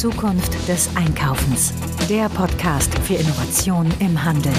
Zukunft 0.00 0.66
des 0.66 0.88
Einkaufens. 0.96 1.74
Der 2.08 2.30
Podcast 2.30 2.98
für 3.00 3.16
Innovation 3.16 3.86
im 3.98 4.24
Handel. 4.24 4.54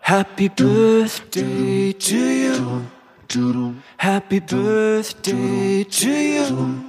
Happy 0.00 0.48
birthday 0.48 1.92
to 1.92 2.16
you. 2.16 3.74
Happy 3.98 4.40
birthday 4.40 5.84
to 5.84 6.08
you. 6.08 6.82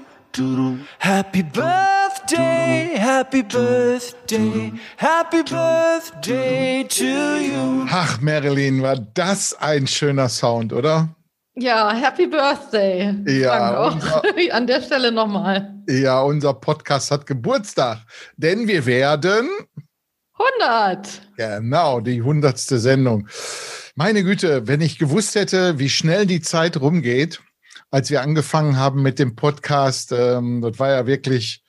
Happy 0.97 1.43
birthday, 1.43 2.02
happy 2.37 3.43
birthday, 3.43 4.71
happy 4.97 5.43
birthday 5.43 6.83
to 6.83 7.03
you. 7.03 7.85
Ach, 7.89 8.19
Marilyn, 8.21 8.81
war 8.81 8.95
das 8.95 9.53
ein 9.53 9.87
schöner 9.87 10.29
Sound, 10.29 10.73
oder? 10.73 11.15
Ja, 11.55 11.93
Happy 11.93 12.25
Birthday. 12.25 13.13
Ja, 13.27 13.59
Danke 13.59 13.79
auch. 13.79 14.51
An 14.51 14.65
der 14.65 14.81
Stelle 14.81 15.11
nochmal. 15.11 15.75
Ja, 15.87 16.21
unser 16.21 16.55
Podcast 16.55 17.11
hat 17.11 17.27
Geburtstag, 17.27 17.99
denn 18.37 18.67
wir 18.67 18.87
werden, 18.87 19.49
100. 20.59 21.21
genau, 21.37 21.99
die 21.99 22.23
hundertste 22.23 22.79
Sendung. 22.79 23.27
Meine 23.95 24.23
Güte, 24.23 24.67
wenn 24.67 24.81
ich 24.81 24.97
gewusst 24.97 25.35
hätte, 25.35 25.77
wie 25.77 25.89
schnell 25.89 26.25
die 26.25 26.41
Zeit 26.41 26.81
rumgeht, 26.81 27.39
als 27.91 28.09
wir 28.09 28.23
angefangen 28.23 28.77
haben 28.77 29.03
mit 29.03 29.19
dem 29.19 29.35
Podcast, 29.35 30.11
ähm, 30.11 30.61
das 30.61 30.79
war 30.79 30.89
ja 30.89 31.05
wirklich 31.05 31.62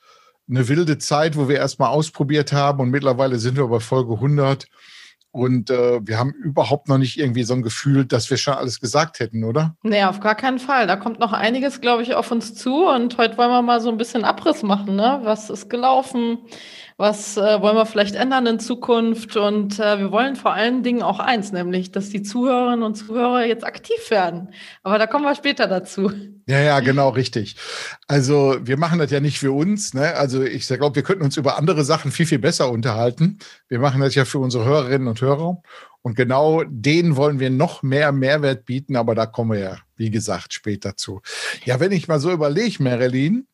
eine 0.49 0.67
wilde 0.67 0.97
Zeit, 0.97 1.37
wo 1.37 1.47
wir 1.47 1.57
erstmal 1.57 1.89
ausprobiert 1.89 2.53
haben 2.53 2.79
und 2.79 2.89
mittlerweile 2.89 3.39
sind 3.39 3.57
wir 3.57 3.67
bei 3.67 3.79
Folge 3.79 4.13
100 4.13 4.67
und 5.35 5.69
äh, 5.69 5.99
wir 6.01 6.17
haben 6.17 6.31
überhaupt 6.31 6.87
noch 6.87 6.97
nicht 6.97 7.19
irgendwie 7.19 7.43
so 7.43 7.53
ein 7.53 7.61
Gefühl, 7.61 8.05
dass 8.05 8.29
wir 8.29 8.37
schon 8.37 8.53
alles 8.53 8.79
gesagt 8.79 9.19
hätten, 9.19 9.43
oder? 9.43 9.75
Nee, 9.83 10.05
auf 10.05 10.21
gar 10.21 10.35
keinen 10.35 10.59
Fall. 10.59 10.87
Da 10.87 10.95
kommt 10.95 11.19
noch 11.19 11.33
einiges, 11.33 11.81
glaube 11.81 12.03
ich, 12.03 12.15
auf 12.15 12.31
uns 12.31 12.55
zu. 12.55 12.87
Und 12.87 13.17
heute 13.17 13.37
wollen 13.37 13.49
wir 13.49 13.61
mal 13.61 13.81
so 13.81 13.89
ein 13.89 13.97
bisschen 13.97 14.23
Abriss 14.23 14.63
machen. 14.63 14.95
Ne? 14.95 15.19
Was 15.23 15.49
ist 15.49 15.69
gelaufen? 15.69 16.37
Was 16.97 17.35
äh, 17.35 17.61
wollen 17.61 17.75
wir 17.75 17.85
vielleicht 17.85 18.15
ändern 18.15 18.45
in 18.45 18.59
Zukunft? 18.59 19.35
Und 19.35 19.79
äh, 19.79 19.99
wir 19.99 20.11
wollen 20.11 20.37
vor 20.37 20.53
allen 20.53 20.81
Dingen 20.81 21.01
auch 21.01 21.19
eins, 21.19 21.51
nämlich, 21.51 21.91
dass 21.91 22.09
die 22.09 22.23
Zuhörerinnen 22.23 22.83
und 22.83 22.95
Zuhörer 22.95 23.45
jetzt 23.45 23.65
aktiv 23.65 24.09
werden. 24.09 24.53
Aber 24.81 24.97
da 24.97 25.05
kommen 25.05 25.25
wir 25.25 25.35
später 25.35 25.67
dazu. 25.67 26.09
Ja, 26.47 26.61
ja, 26.61 26.79
genau, 26.79 27.09
richtig. 27.09 27.57
Also 28.07 28.55
wir 28.61 28.77
machen 28.77 28.99
das 28.99 29.11
ja 29.11 29.19
nicht 29.19 29.39
für 29.39 29.51
uns. 29.51 29.93
Ne? 29.93 30.15
Also 30.15 30.41
ich 30.43 30.67
glaube, 30.67 30.95
wir 30.95 31.03
könnten 31.03 31.23
uns 31.23 31.35
über 31.35 31.57
andere 31.57 31.83
Sachen 31.83 32.11
viel, 32.11 32.27
viel 32.27 32.39
besser 32.39 32.71
unterhalten. 32.71 33.39
Wir 33.67 33.79
machen 33.79 33.99
das 33.99 34.15
ja 34.15 34.23
für 34.23 34.39
unsere 34.39 34.63
Hörerinnen 34.63 35.09
und 35.09 35.19
Hörer. 35.19 35.61
Und 36.01 36.15
genau 36.15 36.63
denen 36.67 37.17
wollen 37.17 37.39
wir 37.39 37.49
noch 37.49 37.83
mehr 37.83 38.13
Mehrwert 38.13 38.65
bieten, 38.65 38.95
aber 38.95 39.15
da 39.15 39.25
kommen 39.25 39.51
wir 39.51 39.59
ja, 39.59 39.77
wie 39.97 40.11
gesagt, 40.11 40.53
später 40.53 40.95
zu. 40.95 41.21
Ja, 41.65 41.79
wenn 41.79 41.91
ich 41.91 42.07
mal 42.07 42.19
so 42.19 42.31
überlege, 42.31 42.81
Marilyn, 42.81 43.47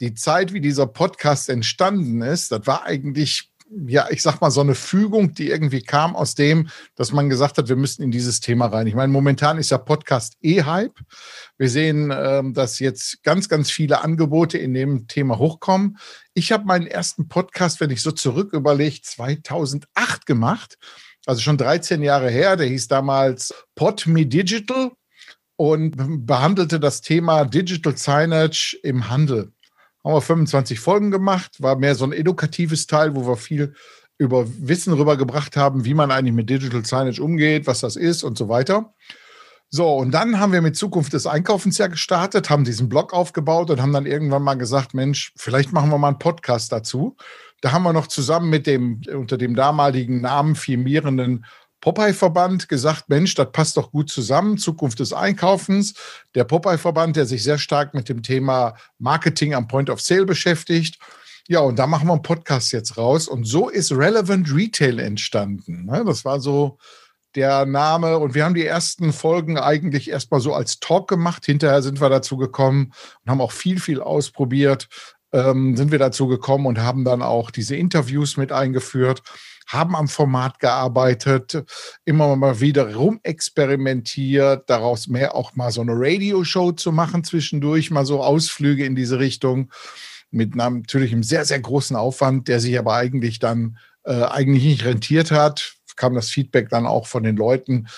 die 0.00 0.14
Zeit, 0.14 0.52
wie 0.52 0.60
dieser 0.60 0.86
Podcast 0.86 1.48
entstanden 1.48 2.22
ist, 2.22 2.52
das 2.52 2.66
war 2.66 2.84
eigentlich, 2.84 3.50
ja, 3.86 4.06
ich 4.10 4.22
sag 4.22 4.40
mal, 4.40 4.50
so 4.50 4.60
eine 4.60 4.74
Fügung, 4.74 5.34
die 5.34 5.48
irgendwie 5.48 5.82
kam 5.82 6.14
aus 6.14 6.34
dem, 6.34 6.68
dass 6.94 7.12
man 7.12 7.28
gesagt 7.28 7.58
hat, 7.58 7.68
wir 7.68 7.76
müssten 7.76 8.02
in 8.02 8.10
dieses 8.10 8.40
Thema 8.40 8.66
rein. 8.66 8.86
Ich 8.86 8.94
meine, 8.94 9.12
momentan 9.12 9.58
ist 9.58 9.70
ja 9.70 9.78
Podcast 9.78 10.36
eh 10.42 10.62
Hype. 10.62 10.98
Wir 11.58 11.68
sehen, 11.68 12.12
ähm, 12.14 12.54
dass 12.54 12.78
jetzt 12.78 13.22
ganz, 13.22 13.48
ganz 13.48 13.70
viele 13.70 14.02
Angebote 14.02 14.58
in 14.58 14.74
dem 14.74 15.08
Thema 15.08 15.38
hochkommen. 15.38 15.98
Ich 16.34 16.52
habe 16.52 16.64
meinen 16.64 16.86
ersten 16.86 17.28
Podcast, 17.28 17.80
wenn 17.80 17.90
ich 17.90 18.02
so 18.02 18.12
zurück 18.12 18.52
überlege, 18.52 19.00
2008 19.02 20.26
gemacht. 20.26 20.78
Also 21.26 21.40
schon 21.40 21.58
13 21.58 22.02
Jahre 22.02 22.30
her. 22.30 22.56
Der 22.56 22.68
hieß 22.68 22.86
damals 22.88 23.52
Pod 23.74 24.06
Me 24.06 24.26
Digital 24.26 24.92
und 25.56 26.26
behandelte 26.26 26.78
das 26.78 27.00
Thema 27.00 27.44
Digital 27.44 27.96
Signage 27.96 28.78
im 28.82 29.10
Handel. 29.10 29.52
Haben 30.06 30.14
wir 30.14 30.20
25 30.20 30.78
Folgen 30.78 31.10
gemacht, 31.10 31.60
war 31.60 31.74
mehr 31.74 31.96
so 31.96 32.04
ein 32.04 32.12
edukatives 32.12 32.86
Teil, 32.86 33.16
wo 33.16 33.26
wir 33.26 33.36
viel 33.36 33.74
über 34.18 34.46
Wissen 34.46 34.92
rübergebracht 34.92 35.56
haben, 35.56 35.84
wie 35.84 35.94
man 35.94 36.12
eigentlich 36.12 36.32
mit 36.32 36.48
Digital 36.48 36.84
Signage 36.84 37.20
umgeht, 37.20 37.66
was 37.66 37.80
das 37.80 37.96
ist 37.96 38.22
und 38.22 38.38
so 38.38 38.48
weiter. 38.48 38.94
So, 39.68 39.92
und 39.96 40.12
dann 40.12 40.38
haben 40.38 40.52
wir 40.52 40.62
mit 40.62 40.76
Zukunft 40.76 41.12
des 41.12 41.26
Einkaufens 41.26 41.78
ja 41.78 41.88
gestartet, 41.88 42.50
haben 42.50 42.62
diesen 42.62 42.88
Blog 42.88 43.12
aufgebaut 43.12 43.68
und 43.68 43.82
haben 43.82 43.92
dann 43.92 44.06
irgendwann 44.06 44.44
mal 44.44 44.54
gesagt, 44.54 44.94
Mensch, 44.94 45.32
vielleicht 45.34 45.72
machen 45.72 45.90
wir 45.90 45.98
mal 45.98 46.06
einen 46.06 46.20
Podcast 46.20 46.70
dazu. 46.70 47.16
Da 47.60 47.72
haben 47.72 47.82
wir 47.82 47.92
noch 47.92 48.06
zusammen 48.06 48.48
mit 48.48 48.68
dem, 48.68 49.00
unter 49.12 49.36
dem 49.36 49.56
damaligen 49.56 50.20
Namen 50.20 50.54
firmierenden 50.54 51.46
Popeye-Verband 51.80 52.68
gesagt, 52.68 53.08
Mensch, 53.08 53.34
das 53.34 53.52
passt 53.52 53.76
doch 53.76 53.92
gut 53.92 54.10
zusammen, 54.10 54.58
Zukunft 54.58 55.00
des 55.00 55.12
Einkaufens. 55.12 55.94
Der 56.34 56.44
Popeye-Verband, 56.44 57.16
der 57.16 57.26
sich 57.26 57.42
sehr 57.42 57.58
stark 57.58 57.94
mit 57.94 58.08
dem 58.08 58.22
Thema 58.22 58.74
Marketing 58.98 59.54
am 59.54 59.68
Point 59.68 59.90
of 59.90 60.00
Sale 60.00 60.26
beschäftigt. 60.26 60.98
Ja, 61.48 61.60
und 61.60 61.78
da 61.78 61.86
machen 61.86 62.08
wir 62.08 62.12
einen 62.12 62.22
Podcast 62.22 62.72
jetzt 62.72 62.96
raus. 62.96 63.28
Und 63.28 63.44
so 63.44 63.68
ist 63.68 63.92
Relevant 63.92 64.52
Retail 64.52 64.98
entstanden. 64.98 65.84
Ne? 65.84 66.02
Das 66.04 66.24
war 66.24 66.40
so 66.40 66.78
der 67.36 67.66
Name. 67.66 68.18
Und 68.18 68.34
wir 68.34 68.44
haben 68.44 68.54
die 68.54 68.66
ersten 68.66 69.12
Folgen 69.12 69.58
eigentlich 69.58 70.10
erstmal 70.10 70.40
so 70.40 70.54
als 70.54 70.80
Talk 70.80 71.08
gemacht. 71.08 71.44
Hinterher 71.44 71.82
sind 71.82 72.00
wir 72.00 72.08
dazu 72.08 72.36
gekommen 72.36 72.92
und 73.22 73.30
haben 73.30 73.40
auch 73.40 73.52
viel, 73.52 73.78
viel 73.78 74.00
ausprobiert. 74.00 74.88
Ähm, 75.32 75.76
sind 75.76 75.92
wir 75.92 75.98
dazu 75.98 76.26
gekommen 76.26 76.66
und 76.66 76.80
haben 76.80 77.04
dann 77.04 77.22
auch 77.22 77.50
diese 77.50 77.76
Interviews 77.76 78.36
mit 78.36 78.50
eingeführt 78.50 79.22
haben 79.66 79.96
am 79.96 80.08
Format 80.08 80.60
gearbeitet, 80.60 81.64
immer 82.04 82.34
mal 82.36 82.60
wieder 82.60 82.94
rumexperimentiert, 82.94 84.70
daraus 84.70 85.08
mehr 85.08 85.34
auch 85.34 85.54
mal 85.56 85.70
so 85.70 85.80
eine 85.80 85.92
Radioshow 85.94 86.72
zu 86.72 86.92
machen 86.92 87.24
zwischendurch, 87.24 87.90
mal 87.90 88.06
so 88.06 88.22
Ausflüge 88.22 88.84
in 88.84 88.94
diese 88.94 89.18
Richtung 89.18 89.70
mit 90.30 90.54
natürlich 90.54 91.12
einem 91.12 91.22
sehr, 91.22 91.44
sehr 91.44 91.60
großen 91.60 91.96
Aufwand, 91.96 92.48
der 92.48 92.60
sich 92.60 92.78
aber 92.78 92.94
eigentlich 92.94 93.38
dann 93.38 93.78
äh, 94.04 94.22
eigentlich 94.22 94.64
nicht 94.64 94.84
rentiert 94.84 95.30
hat. 95.30 95.74
Kam 95.96 96.14
das 96.14 96.28
Feedback 96.28 96.68
dann 96.68 96.86
auch 96.86 97.06
von 97.06 97.22
den 97.22 97.36
Leuten, 97.36 97.88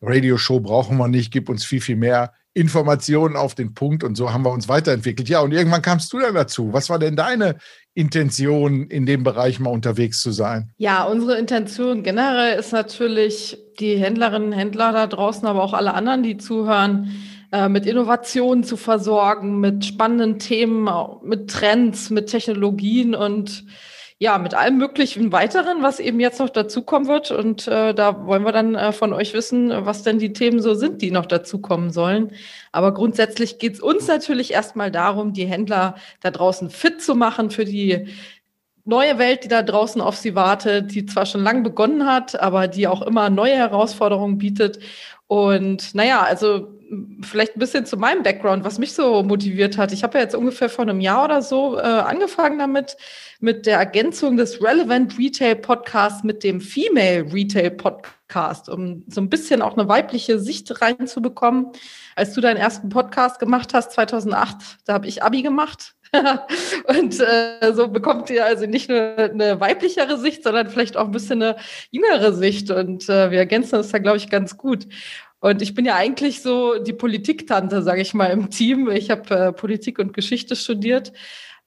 Radioshow 0.00 0.60
brauchen 0.60 0.96
wir 0.96 1.08
nicht, 1.08 1.32
gib 1.32 1.48
uns 1.48 1.64
viel, 1.64 1.80
viel 1.80 1.96
mehr 1.96 2.32
Informationen 2.54 3.36
auf 3.36 3.54
den 3.54 3.74
Punkt 3.74 4.02
und 4.02 4.16
so 4.16 4.32
haben 4.32 4.44
wir 4.44 4.50
uns 4.50 4.68
weiterentwickelt. 4.68 5.28
Ja, 5.28 5.40
und 5.40 5.52
irgendwann 5.52 5.82
kamst 5.82 6.12
du 6.12 6.18
dann 6.18 6.34
dazu. 6.34 6.72
Was 6.72 6.90
war 6.90 6.98
denn 6.98 7.14
deine 7.14 7.58
Intention, 7.98 8.86
in 8.86 9.06
dem 9.06 9.24
Bereich 9.24 9.58
mal 9.58 9.70
unterwegs 9.70 10.22
zu 10.22 10.30
sein? 10.30 10.70
Ja, 10.76 11.02
unsere 11.02 11.36
Intention 11.36 12.04
generell 12.04 12.56
ist 12.56 12.72
natürlich, 12.72 13.58
die 13.80 13.96
Händlerinnen 13.96 14.52
und 14.52 14.52
Händler 14.52 14.92
da 14.92 15.08
draußen, 15.08 15.48
aber 15.48 15.64
auch 15.64 15.72
alle 15.72 15.94
anderen, 15.94 16.22
die 16.22 16.36
zuhören, 16.36 17.10
äh, 17.50 17.68
mit 17.68 17.86
Innovationen 17.86 18.62
zu 18.62 18.76
versorgen, 18.76 19.58
mit 19.58 19.84
spannenden 19.84 20.38
Themen, 20.38 20.88
mit 21.24 21.50
Trends, 21.50 22.10
mit 22.10 22.28
Technologien 22.28 23.16
und 23.16 23.64
ja, 24.20 24.36
mit 24.38 24.54
allem 24.54 24.78
möglichen 24.78 25.30
weiteren, 25.30 25.82
was 25.82 26.00
eben 26.00 26.18
jetzt 26.18 26.40
noch 26.40 26.48
dazukommen 26.50 27.06
wird. 27.06 27.30
Und 27.30 27.68
äh, 27.68 27.94
da 27.94 28.26
wollen 28.26 28.42
wir 28.44 28.50
dann 28.50 28.74
äh, 28.74 28.92
von 28.92 29.12
euch 29.12 29.32
wissen, 29.32 29.70
was 29.86 30.02
denn 30.02 30.18
die 30.18 30.32
Themen 30.32 30.60
so 30.60 30.74
sind, 30.74 31.02
die 31.02 31.12
noch 31.12 31.26
dazukommen 31.26 31.90
sollen. 31.92 32.32
Aber 32.72 32.92
grundsätzlich 32.92 33.58
geht 33.58 33.74
es 33.74 33.80
uns 33.80 34.08
natürlich 34.08 34.52
erstmal 34.52 34.90
darum, 34.90 35.32
die 35.32 35.46
Händler 35.46 35.94
da 36.20 36.32
draußen 36.32 36.70
fit 36.70 37.00
zu 37.00 37.14
machen 37.14 37.50
für 37.50 37.64
die 37.64 38.08
neue 38.84 39.18
Welt, 39.18 39.44
die 39.44 39.48
da 39.48 39.62
draußen 39.62 40.00
auf 40.00 40.16
sie 40.16 40.34
wartet, 40.34 40.94
die 40.94 41.06
zwar 41.06 41.26
schon 41.26 41.44
lang 41.44 41.62
begonnen 41.62 42.06
hat, 42.06 42.40
aber 42.40 42.66
die 42.66 42.88
auch 42.88 43.02
immer 43.02 43.30
neue 43.30 43.54
Herausforderungen 43.54 44.38
bietet. 44.38 44.80
Und 45.28 45.94
naja, 45.94 46.22
also 46.22 46.77
vielleicht 47.22 47.56
ein 47.56 47.58
bisschen 47.58 47.86
zu 47.86 47.96
meinem 47.96 48.22
Background, 48.22 48.64
was 48.64 48.78
mich 48.78 48.92
so 48.92 49.22
motiviert 49.22 49.76
hat. 49.76 49.92
Ich 49.92 50.02
habe 50.02 50.18
ja 50.18 50.24
jetzt 50.24 50.34
ungefähr 50.34 50.68
vor 50.68 50.82
einem 50.82 51.00
Jahr 51.00 51.24
oder 51.24 51.42
so 51.42 51.76
äh, 51.76 51.82
angefangen 51.82 52.58
damit, 52.58 52.96
mit 53.40 53.66
der 53.66 53.78
Ergänzung 53.78 54.36
des 54.36 54.62
Relevant 54.62 55.18
Retail 55.18 55.56
Podcasts 55.56 56.24
mit 56.24 56.42
dem 56.42 56.60
Female 56.60 57.32
Retail 57.32 57.70
Podcast, 57.70 58.68
um 58.68 59.04
so 59.06 59.20
ein 59.20 59.28
bisschen 59.28 59.62
auch 59.62 59.76
eine 59.76 59.88
weibliche 59.88 60.38
Sicht 60.38 60.80
reinzubekommen. 60.80 61.68
Als 62.16 62.34
du 62.34 62.40
deinen 62.40 62.56
ersten 62.56 62.88
Podcast 62.88 63.38
gemacht 63.38 63.74
hast, 63.74 63.92
2008, 63.92 64.56
da 64.86 64.94
habe 64.94 65.06
ich 65.06 65.22
Abi 65.22 65.42
gemacht. 65.42 65.94
und 66.86 67.20
äh, 67.20 67.72
so 67.74 67.88
bekommt 67.88 68.30
ihr 68.30 68.44
also 68.46 68.66
nicht 68.66 68.88
nur 68.88 69.18
eine 69.18 69.60
weiblichere 69.60 70.18
Sicht, 70.18 70.42
sondern 70.42 70.70
vielleicht 70.70 70.96
auch 70.96 71.04
ein 71.04 71.10
bisschen 71.10 71.42
eine 71.42 71.56
jüngere 71.90 72.32
Sicht. 72.32 72.70
Und 72.70 73.08
äh, 73.08 73.30
wir 73.30 73.38
ergänzen 73.38 73.72
das 73.72 73.90
da, 73.90 73.98
glaube 73.98 74.16
ich, 74.16 74.30
ganz 74.30 74.56
gut. 74.56 74.86
Und 75.40 75.62
ich 75.62 75.74
bin 75.74 75.84
ja 75.84 75.94
eigentlich 75.94 76.42
so 76.42 76.78
die 76.78 76.92
Politiktante, 76.92 77.82
sage 77.82 78.00
ich 78.02 78.14
mal, 78.14 78.26
im 78.26 78.50
Team. 78.50 78.90
Ich 78.90 79.10
habe 79.10 79.34
äh, 79.34 79.52
Politik 79.52 79.98
und 79.98 80.12
Geschichte 80.12 80.56
studiert. 80.56 81.12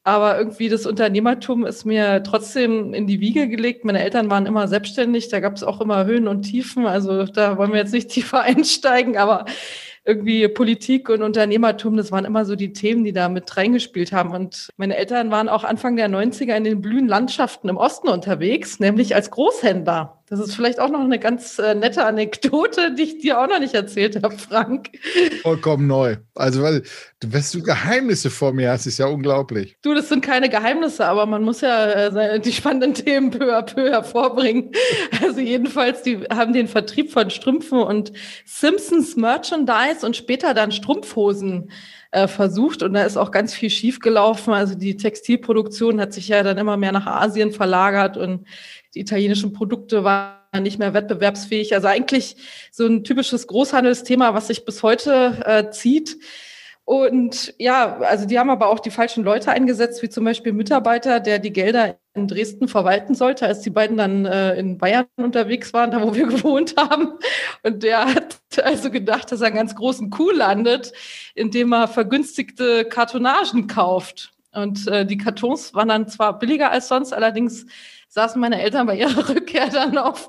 Aber 0.03 0.37
irgendwie 0.37 0.67
das 0.67 0.87
Unternehmertum 0.87 1.63
ist 1.65 1.85
mir 1.85 2.23
trotzdem 2.23 2.93
in 2.93 3.05
die 3.05 3.19
Wiege 3.19 3.47
gelegt. 3.47 3.85
Meine 3.85 4.01
Eltern 4.01 4.31
waren 4.31 4.47
immer 4.47 4.67
selbstständig, 4.67 5.29
da 5.29 5.39
gab 5.39 5.55
es 5.55 5.63
auch 5.63 5.79
immer 5.79 6.05
Höhen 6.05 6.27
und 6.27 6.41
Tiefen. 6.41 6.87
Also 6.87 7.25
da 7.25 7.57
wollen 7.57 7.71
wir 7.71 7.79
jetzt 7.79 7.93
nicht 7.93 8.09
tiefer 8.09 8.41
einsteigen, 8.41 9.17
aber 9.17 9.45
irgendwie 10.03 10.47
Politik 10.47 11.09
und 11.09 11.21
Unternehmertum, 11.21 11.95
das 11.95 12.11
waren 12.11 12.25
immer 12.25 12.45
so 12.45 12.55
die 12.55 12.73
Themen, 12.73 13.03
die 13.03 13.13
da 13.13 13.29
mit 13.29 13.55
reingespielt 13.55 14.11
haben. 14.11 14.31
Und 14.31 14.69
meine 14.77 14.97
Eltern 14.97 15.31
waren 15.31 15.49
auch 15.49 15.63
Anfang 15.63 15.95
der 15.95 16.09
90er 16.09 16.55
in 16.55 16.63
den 16.63 16.81
blühen 16.81 17.07
Landschaften 17.07 17.69
im 17.69 17.77
Osten 17.77 18.09
unterwegs, 18.09 18.79
nämlich 18.79 19.13
als 19.15 19.29
Großhändler. 19.31 20.21
Das 20.31 20.39
ist 20.39 20.55
vielleicht 20.55 20.79
auch 20.79 20.89
noch 20.89 21.01
eine 21.01 21.19
ganz 21.19 21.59
äh, 21.59 21.75
nette 21.75 22.05
Anekdote, 22.05 22.95
die 22.95 23.03
ich 23.03 23.17
dir 23.17 23.37
auch 23.41 23.49
noch 23.49 23.59
nicht 23.59 23.73
erzählt 23.73 24.23
habe, 24.23 24.37
Frank. 24.37 24.89
Vollkommen 25.41 25.87
neu. 25.87 26.15
Also, 26.35 26.63
weil 26.63 26.83
du, 27.19 27.33
was 27.33 27.51
du 27.51 27.61
Geheimnisse 27.61 28.29
vor 28.29 28.53
mir 28.53 28.71
hast, 28.71 28.85
ist 28.85 28.97
ja 28.97 29.07
unglaublich. 29.07 29.75
Du, 29.81 29.93
das 29.93 30.07
sind 30.07 30.23
keine 30.23 30.47
Geheimnisse, 30.47 31.05
aber 31.05 31.25
man 31.25 31.43
muss 31.43 31.59
ja 31.59 32.07
äh, 32.07 32.39
die 32.39 32.53
spannenden 32.53 32.93
Themen 32.93 33.31
peu 33.31 33.53
à 33.53 33.61
peu 33.61 33.89
hervorbringen. 33.89 34.71
Also 35.21 35.41
jedenfalls, 35.41 36.01
die 36.03 36.19
haben 36.33 36.53
den 36.53 36.69
Vertrieb 36.69 37.11
von 37.11 37.29
Strümpfen 37.29 37.79
und 37.79 38.13
Simpsons 38.45 39.17
Merchandise 39.17 39.90
und 40.03 40.15
später 40.15 40.53
dann 40.53 40.71
Strumpfhosen 40.71 41.71
äh, 42.11 42.27
versucht 42.27 42.83
und 42.83 42.93
da 42.93 43.03
ist 43.03 43.17
auch 43.17 43.31
ganz 43.31 43.53
viel 43.53 43.69
schiefgelaufen. 43.69 44.53
Also 44.53 44.75
die 44.75 44.97
Textilproduktion 44.97 45.99
hat 45.99 46.13
sich 46.13 46.27
ja 46.27 46.43
dann 46.43 46.57
immer 46.57 46.77
mehr 46.77 46.91
nach 46.91 47.07
Asien 47.07 47.51
verlagert 47.51 48.17
und 48.17 48.47
die 48.95 48.99
italienischen 48.99 49.53
Produkte 49.53 50.03
waren 50.03 50.63
nicht 50.63 50.79
mehr 50.79 50.93
wettbewerbsfähig. 50.93 51.73
Also 51.73 51.87
eigentlich 51.87 52.35
so 52.71 52.85
ein 52.85 53.03
typisches 53.03 53.47
Großhandelsthema, 53.47 54.33
was 54.33 54.47
sich 54.47 54.65
bis 54.65 54.83
heute 54.83 55.41
äh, 55.45 55.71
zieht. 55.71 56.17
Und 56.83 57.53
ja, 57.57 57.99
also 57.99 58.25
die 58.25 58.37
haben 58.37 58.49
aber 58.49 58.67
auch 58.67 58.79
die 58.79 58.91
falschen 58.91 59.23
Leute 59.23 59.51
eingesetzt, 59.51 60.01
wie 60.01 60.09
zum 60.09 60.25
Beispiel 60.25 60.51
Mitarbeiter, 60.51 61.19
der 61.19 61.39
die 61.39 61.53
Gelder 61.53 61.97
in 62.13 62.27
Dresden 62.27 62.67
verwalten 62.67 63.15
sollte, 63.15 63.45
als 63.45 63.61
die 63.61 63.69
beiden 63.69 63.95
dann 63.95 64.25
äh, 64.25 64.55
in 64.55 64.77
Bayern 64.77 65.05
unterwegs 65.15 65.73
waren, 65.73 65.91
da 65.91 66.01
wo 66.01 66.13
wir 66.13 66.27
gewohnt 66.27 66.75
haben. 66.75 67.13
Und 67.63 67.83
der 67.83 68.13
hat 68.13 68.30
also 68.59 68.91
gedacht, 68.91 69.31
dass 69.31 69.41
er 69.41 69.47
einen 69.47 69.55
ganz 69.55 69.75
großen 69.75 70.09
Coup 70.09 70.31
landet, 70.33 70.93
indem 71.35 71.73
er 71.73 71.87
vergünstigte 71.87 72.85
Kartonagen 72.85 73.67
kauft. 73.67 74.31
Und 74.53 74.87
äh, 74.87 75.05
die 75.05 75.17
Kartons 75.17 75.73
waren 75.73 75.87
dann 75.87 76.07
zwar 76.07 76.37
billiger 76.37 76.71
als 76.71 76.87
sonst, 76.87 77.13
allerdings 77.13 77.65
saßen 78.09 78.41
meine 78.41 78.61
Eltern 78.61 78.87
bei 78.87 78.97
ihrer 78.97 79.29
Rückkehr 79.35 79.69
dann 79.69 79.97
auf 79.97 80.27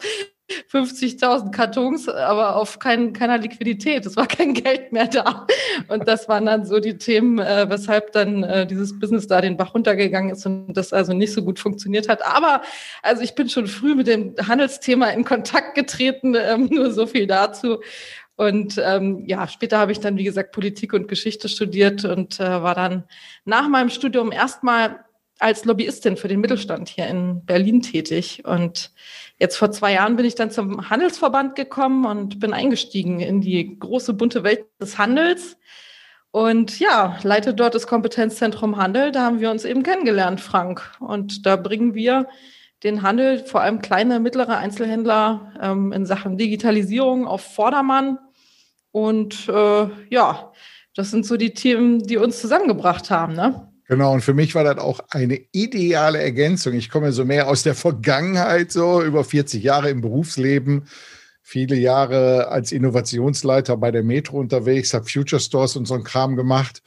50.000 0.71 1.51
Kartons, 1.51 2.09
aber 2.09 2.57
auf 2.57 2.79
kein, 2.79 3.13
keiner 3.13 3.39
Liquidität. 3.39 4.07
Es 4.07 4.17
war 4.17 4.27
kein 4.27 4.55
Geld 4.55 4.93
mehr 4.93 5.07
da. 5.07 5.47
Und 5.89 6.09
das 6.09 6.29
waren 6.29 6.47
dann 6.47 6.65
so 6.65 6.81
die 6.81 6.99
Themen, 6.99 7.39
äh, 7.39 7.67
weshalb 7.69 8.13
dann 8.13 8.43
äh, 8.43 8.67
dieses 8.67 8.99
Business 8.99 9.27
da 9.27 9.41
den 9.41 9.57
Bach 9.57 9.75
runtergegangen 9.75 10.31
ist 10.31 10.47
und 10.47 10.75
das 10.75 10.93
also 10.93 11.13
nicht 11.13 11.33
so 11.33 11.43
gut 11.43 11.59
funktioniert 11.59 12.09
hat. 12.09 12.25
Aber 12.25 12.63
also 13.03 13.23
ich 13.23 13.35
bin 13.35 13.49
schon 13.49 13.67
früh 13.67 13.95
mit 13.95 14.07
dem 14.07 14.35
Handelsthema 14.37 15.09
in 15.09 15.25
Kontakt 15.25 15.75
getreten, 15.75 16.35
ähm, 16.39 16.69
nur 16.71 16.93
so 16.93 17.07
viel 17.07 17.27
dazu. 17.27 17.81
Und 18.37 18.81
ähm, 18.83 19.25
ja, 19.27 19.47
später 19.47 19.79
habe 19.79 19.93
ich 19.93 20.01
dann, 20.01 20.17
wie 20.17 20.25
gesagt, 20.25 20.53
Politik 20.53 20.95
und 20.95 21.07
Geschichte 21.07 21.49
studiert 21.49 22.05
und 22.05 22.41
äh, 22.41 22.63
war 22.63 22.75
dann 22.75 23.05
nach 23.45 23.69
meinem 23.69 23.91
Studium 23.91 24.33
erstmal 24.33 25.05
als 25.43 25.65
Lobbyistin 25.65 26.17
für 26.17 26.29
den 26.29 26.41
Mittelstand 26.41 26.89
hier 26.89 27.09
in 27.09 27.45
Berlin 27.45 27.83
tätig. 27.83 28.45
Und 28.45 28.93
jetzt 29.39 29.57
vor 29.57 29.71
zwei 29.73 29.95
Jahren 29.95 30.17
bin 30.17 30.25
ich 30.25 30.35
dann 30.35 30.51
zum 30.51 30.89
Handelsverband 30.89 31.57
gekommen 31.57 32.05
und 32.05 32.39
bin 32.39 32.53
eingestiegen 32.53 33.21
in 33.21 33.41
die 33.41 33.79
große 33.79 34.15
bunte 34.15 34.45
Welt 34.45 34.67
des 34.81 34.99
Handels. 34.99 35.57
Und 36.31 36.79
ja, 36.79 37.19
leite 37.23 37.53
dort 37.55 37.75
das 37.75 37.87
Kompetenzzentrum 37.87 38.77
Handel. 38.77 39.13
Da 39.13 39.23
haben 39.23 39.41
wir 39.41 39.51
uns 39.51 39.65
eben 39.65 39.83
kennengelernt, 39.83 40.41
Frank. 40.41 40.93
Und 41.01 41.45
da 41.45 41.57
bringen 41.57 41.95
wir 41.95 42.29
den 42.85 43.03
Handel, 43.03 43.45
vor 43.45 43.61
allem 43.61 43.81
kleine, 43.81 44.21
mittlere 44.21 44.57
Einzelhändler 44.57 45.53
ähm, 45.61 45.93
in 45.93 46.07
Sachen 46.07 46.39
Digitalisierung 46.39 47.27
auf 47.27 47.43
Vordermann. 47.43 48.19
Und 48.93 49.49
äh, 49.49 49.89
ja, 50.11 50.53
das 50.95 51.11
sind 51.11 51.27
so 51.27 51.37
die 51.37 51.55
Themen, 51.55 52.01
die 52.01 52.17
uns 52.17 52.41
zusammengebracht 52.41 53.11
haben. 53.11 53.35
Ne? 53.35 53.72
Genau, 53.89 54.13
und 54.13 54.23
für 54.23 54.35
mich 54.35 54.55
war 54.55 54.65
das 54.65 54.79
auch 54.79 55.01
eine 55.11 55.41
ideale 55.53 56.21
Ergänzung. 56.21 56.75
Ich 56.75 56.89
komme 56.89 57.13
so 57.13 57.25
mehr 57.25 57.49
aus 57.49 57.63
der 57.63 57.75
Vergangenheit, 57.75 58.71
so 58.71 59.03
über 59.03 59.25
40 59.25 59.63
Jahre 59.63 59.91
im 59.91 60.01
Berufsleben, 60.01 60.87
viele 61.43 61.77
Jahre 61.77 62.49
als 62.49 62.73
Innovationsleiter 62.73 63.77
bei 63.77 63.91
der 63.91 64.05
Metro 64.05 64.39
unterwegs, 64.39 64.95
habe 64.95 65.09
Future 65.09 65.41
Stores 65.41 65.77
und 65.77 65.87
so 65.87 65.95
einen 65.95 66.05
Kram 66.05 66.37
gemacht 66.37 66.83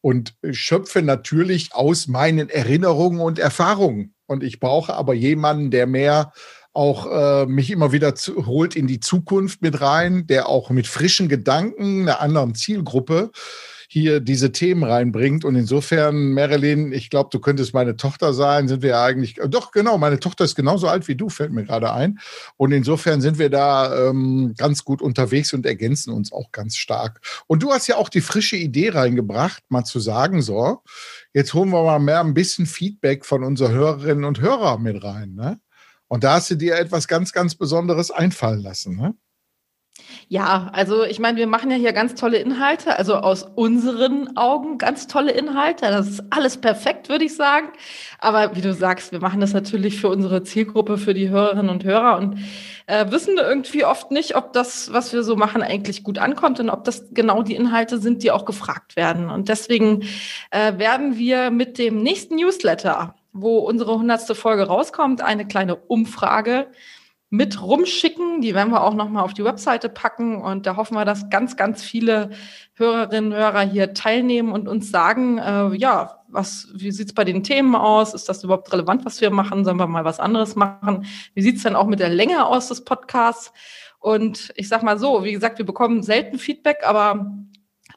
und 0.00 0.34
schöpfe 0.50 1.02
natürlich 1.02 1.74
aus 1.74 2.08
meinen 2.08 2.48
Erinnerungen 2.48 3.20
und 3.20 3.38
Erfahrungen. 3.38 4.14
Und 4.26 4.42
ich 4.42 4.60
brauche 4.60 4.94
aber 4.94 5.12
jemanden, 5.12 5.70
der 5.70 5.86
mehr 5.86 6.32
auch 6.72 7.06
äh, 7.10 7.46
mich 7.46 7.70
immer 7.70 7.92
wieder 7.92 8.14
zu, 8.14 8.46
holt 8.46 8.76
in 8.76 8.86
die 8.86 9.00
Zukunft 9.00 9.60
mit 9.60 9.80
rein, 9.80 10.26
der 10.26 10.48
auch 10.48 10.70
mit 10.70 10.86
frischen 10.86 11.28
Gedanken, 11.28 12.02
einer 12.02 12.20
anderen 12.20 12.54
Zielgruppe 12.54 13.30
hier 13.92 14.20
diese 14.20 14.52
Themen 14.52 14.84
reinbringt. 14.84 15.44
Und 15.44 15.56
insofern, 15.56 16.32
Marilyn, 16.32 16.92
ich 16.92 17.10
glaube, 17.10 17.30
du 17.32 17.40
könntest 17.40 17.74
meine 17.74 17.96
Tochter 17.96 18.32
sein, 18.32 18.68
sind 18.68 18.82
wir 18.82 19.00
eigentlich, 19.00 19.38
äh, 19.38 19.48
doch 19.48 19.72
genau, 19.72 19.98
meine 19.98 20.20
Tochter 20.20 20.44
ist 20.44 20.54
genauso 20.54 20.86
alt 20.86 21.08
wie 21.08 21.16
du, 21.16 21.28
fällt 21.28 21.50
mir 21.50 21.64
gerade 21.64 21.92
ein. 21.92 22.20
Und 22.56 22.70
insofern 22.70 23.20
sind 23.20 23.40
wir 23.40 23.50
da 23.50 24.08
ähm, 24.08 24.54
ganz 24.56 24.84
gut 24.84 25.02
unterwegs 25.02 25.52
und 25.54 25.66
ergänzen 25.66 26.12
uns 26.12 26.32
auch 26.32 26.52
ganz 26.52 26.76
stark. 26.76 27.20
Und 27.48 27.64
du 27.64 27.72
hast 27.72 27.88
ja 27.88 27.96
auch 27.96 28.08
die 28.08 28.20
frische 28.20 28.54
Idee 28.54 28.90
reingebracht, 28.90 29.64
mal 29.70 29.82
zu 29.82 29.98
sagen, 29.98 30.40
so, 30.40 30.82
jetzt 31.34 31.52
holen 31.52 31.70
wir 31.70 31.82
mal 31.82 31.98
mehr 31.98 32.20
ein 32.20 32.32
bisschen 32.32 32.66
Feedback 32.66 33.26
von 33.26 33.42
unseren 33.42 33.72
Hörerinnen 33.72 34.24
und 34.24 34.40
Hörern 34.40 34.82
mit 34.82 35.02
rein. 35.02 35.34
Ne? 35.34 35.58
Und 36.06 36.22
da 36.22 36.34
hast 36.34 36.48
du 36.52 36.54
dir 36.54 36.76
etwas 36.76 37.08
ganz, 37.08 37.32
ganz 37.32 37.56
Besonderes 37.56 38.12
einfallen 38.12 38.60
lassen. 38.60 38.96
Ne? 38.96 39.16
Ja, 40.28 40.70
also 40.72 41.04
ich 41.04 41.18
meine, 41.18 41.38
wir 41.38 41.48
machen 41.48 41.72
ja 41.72 41.76
hier 41.76 41.92
ganz 41.92 42.14
tolle 42.14 42.38
Inhalte, 42.38 42.96
also 42.96 43.16
aus 43.16 43.42
unseren 43.56 44.36
Augen 44.36 44.78
ganz 44.78 45.08
tolle 45.08 45.32
Inhalte. 45.32 45.86
Das 45.86 46.06
ist 46.06 46.22
alles 46.30 46.56
perfekt, 46.56 47.08
würde 47.08 47.24
ich 47.24 47.34
sagen. 47.34 47.68
Aber 48.20 48.54
wie 48.54 48.60
du 48.60 48.72
sagst, 48.72 49.10
wir 49.10 49.20
machen 49.20 49.40
das 49.40 49.52
natürlich 49.52 50.00
für 50.00 50.08
unsere 50.08 50.44
Zielgruppe, 50.44 50.98
für 50.98 51.14
die 51.14 51.30
Hörerinnen 51.30 51.68
und 51.68 51.82
Hörer 51.82 52.18
und 52.18 52.38
äh, 52.86 53.10
wissen 53.10 53.38
irgendwie 53.38 53.84
oft 53.84 54.12
nicht, 54.12 54.36
ob 54.36 54.52
das, 54.52 54.92
was 54.92 55.12
wir 55.12 55.22
so 55.22 55.36
machen, 55.36 55.62
eigentlich 55.62 56.04
gut 56.04 56.18
ankommt 56.18 56.60
und 56.60 56.70
ob 56.70 56.84
das 56.84 57.12
genau 57.12 57.42
die 57.42 57.56
Inhalte 57.56 57.98
sind, 57.98 58.22
die 58.22 58.30
auch 58.30 58.44
gefragt 58.44 58.96
werden. 58.96 59.30
Und 59.30 59.48
deswegen 59.48 60.04
äh, 60.50 60.78
werden 60.78 61.18
wir 61.18 61.50
mit 61.50 61.78
dem 61.78 62.02
nächsten 62.02 62.36
Newsletter, 62.36 63.14
wo 63.32 63.58
unsere 63.58 63.98
hundertste 63.98 64.34
Folge 64.34 64.64
rauskommt, 64.68 65.22
eine 65.22 65.46
kleine 65.46 65.76
Umfrage 65.76 66.68
mit 67.30 67.62
rumschicken. 67.62 68.40
Die 68.40 68.54
werden 68.54 68.72
wir 68.72 68.82
auch 68.82 68.94
nochmal 68.94 69.24
auf 69.24 69.34
die 69.34 69.44
Webseite 69.44 69.88
packen. 69.88 70.42
Und 70.42 70.66
da 70.66 70.76
hoffen 70.76 70.96
wir, 70.96 71.04
dass 71.04 71.30
ganz, 71.30 71.56
ganz 71.56 71.82
viele 71.82 72.30
Hörerinnen 72.74 73.32
und 73.32 73.38
Hörer 73.38 73.62
hier 73.62 73.94
teilnehmen 73.94 74.52
und 74.52 74.68
uns 74.68 74.90
sagen, 74.90 75.38
äh, 75.38 75.74
ja, 75.76 76.18
was, 76.28 76.68
wie 76.74 76.90
sieht's 76.90 77.12
bei 77.12 77.24
den 77.24 77.42
Themen 77.42 77.74
aus? 77.74 78.14
Ist 78.14 78.28
das 78.28 78.44
überhaupt 78.44 78.72
relevant, 78.72 79.04
was 79.04 79.20
wir 79.20 79.30
machen? 79.30 79.64
Sollen 79.64 79.78
wir 79.78 79.86
mal 79.86 80.04
was 80.04 80.20
anderes 80.20 80.56
machen? 80.56 81.06
Wie 81.34 81.42
sieht's 81.42 81.62
denn 81.62 81.76
auch 81.76 81.86
mit 81.86 82.00
der 82.00 82.08
Länge 82.08 82.46
aus 82.46 82.68
des 82.68 82.84
Podcasts? 82.84 83.52
Und 84.00 84.52
ich 84.56 84.68
sag 84.68 84.82
mal 84.82 84.98
so, 84.98 85.24
wie 85.24 85.32
gesagt, 85.32 85.58
wir 85.58 85.66
bekommen 85.66 86.02
selten 86.02 86.38
Feedback, 86.38 86.78
aber 86.84 87.32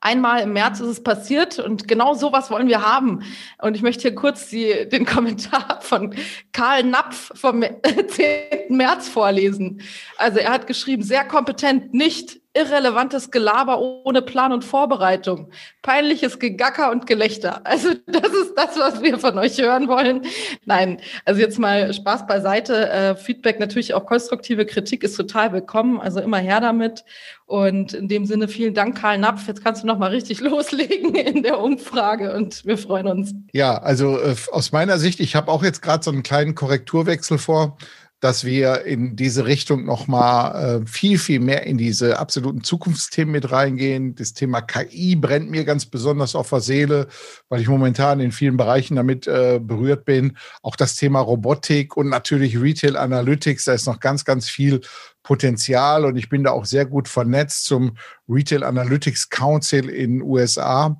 Einmal 0.01 0.41
im 0.41 0.53
März 0.53 0.79
ist 0.79 0.87
es 0.87 1.03
passiert 1.03 1.59
und 1.59 1.87
genau 1.87 2.13
sowas 2.13 2.51
wollen 2.51 2.67
wir 2.67 2.85
haben. 2.85 3.23
Und 3.61 3.75
ich 3.75 3.81
möchte 3.81 4.03
hier 4.03 4.15
kurz 4.15 4.49
die, 4.49 4.87
den 4.89 5.05
Kommentar 5.13 5.79
von 5.81 6.13
Karl 6.51 6.83
Napf 6.83 7.31
vom 7.35 7.63
10. 8.07 8.75
März 8.75 9.07
vorlesen. 9.09 9.81
Also 10.17 10.39
er 10.39 10.51
hat 10.51 10.67
geschrieben, 10.67 11.03
sehr 11.03 11.25
kompetent, 11.25 11.93
nicht 11.93 12.42
irrelevantes 12.55 13.31
Gelaber 13.31 13.79
ohne 13.79 14.21
Plan 14.21 14.51
und 14.51 14.63
Vorbereitung, 14.63 15.49
peinliches 15.81 16.37
Gegacker 16.37 16.91
und 16.91 17.07
Gelächter. 17.07 17.61
Also 17.65 17.89
das 18.05 18.31
ist 18.31 18.53
das, 18.55 18.77
was 18.77 19.01
wir 19.01 19.17
von 19.17 19.37
euch 19.39 19.59
hören 19.59 19.87
wollen. 19.87 20.21
Nein, 20.65 20.99
also 21.25 21.41
jetzt 21.41 21.57
mal 21.57 21.91
Spaß 21.91 22.27
beiseite. 22.27 22.89
Äh, 22.89 23.15
Feedback 23.15 23.59
natürlich 23.59 23.95
auch 23.95 24.05
konstruktive 24.05 24.65
Kritik 24.65 25.03
ist 25.03 25.15
total 25.15 25.51
willkommen. 25.51 25.99
Also 25.99 26.19
immer 26.19 26.37
her 26.37 26.59
damit. 26.59 27.03
Und 27.45 27.93
in 27.93 28.07
dem 28.07 28.25
Sinne 28.25 28.47
vielen 28.47 28.73
Dank, 28.73 28.97
Karl 28.97 29.17
Napf. 29.17 29.47
Jetzt 29.47 29.63
kannst 29.63 29.83
du 29.83 29.87
noch 29.87 29.97
mal 29.97 30.11
richtig 30.11 30.39
loslegen 30.41 31.15
in 31.15 31.41
der 31.41 31.59
Umfrage 31.59 32.35
und 32.35 32.65
wir 32.65 32.77
freuen 32.77 33.07
uns. 33.07 33.33
Ja, 33.51 33.77
also 33.77 34.19
äh, 34.19 34.35
aus 34.51 34.71
meiner 34.71 34.99
Sicht, 34.99 35.19
ich 35.19 35.35
habe 35.35 35.51
auch 35.51 35.63
jetzt 35.63 35.81
gerade 35.81 36.03
so 36.03 36.11
einen 36.11 36.23
kleinen 36.23 36.53
Korrekturwechsel 36.53 37.39
vor 37.39 37.77
dass 38.23 38.45
wir 38.45 38.85
in 38.85 39.17
diese 39.17 39.45
Richtung 39.45 39.83
nochmal 39.83 40.83
äh, 40.83 40.87
viel, 40.87 41.19
viel 41.19 41.41
mehr 41.41 41.67
in 41.67 41.77
diese 41.77 42.19
absoluten 42.19 42.63
Zukunftsthemen 42.63 43.33
mit 43.33 43.51
reingehen. 43.51 44.15
Das 44.15 44.33
Thema 44.33 44.61
KI 44.61 45.17
brennt 45.17 45.51
mir 45.51 45.65
ganz 45.65 45.85
besonders 45.85 46.33
auf 46.33 46.49
der 46.49 46.61
Seele, 46.61 47.07
weil 47.49 47.59
ich 47.59 47.67
momentan 47.67 48.21
in 48.21 48.31
vielen 48.31 48.55
Bereichen 48.55 48.95
damit 48.95 49.27
äh, 49.27 49.59
berührt 49.61 50.05
bin. 50.05 50.37
Auch 50.61 50.77
das 50.77 50.95
Thema 50.95 51.19
Robotik 51.19 51.97
und 51.97 52.07
natürlich 52.07 52.57
Retail 52.57 52.95
Analytics, 52.95 53.65
da 53.65 53.73
ist 53.73 53.87
noch 53.87 53.99
ganz, 53.99 54.23
ganz 54.23 54.47
viel 54.49 54.79
Potenzial 55.23 56.05
und 56.05 56.15
ich 56.15 56.29
bin 56.29 56.45
da 56.45 56.51
auch 56.51 56.63
sehr 56.63 56.85
gut 56.85 57.09
vernetzt 57.09 57.65
zum 57.65 57.97
Retail 58.29 58.63
Analytics 58.63 59.29
Council 59.31 59.89
in 59.89 60.21
USA. 60.21 60.97